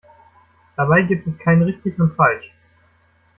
[0.77, 2.51] Dabei gibt es kein Richtig und Falsch.